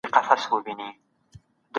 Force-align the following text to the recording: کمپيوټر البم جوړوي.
کمپيوټر 0.03 0.19
البم 0.23 0.43
جوړوي. 0.43 0.89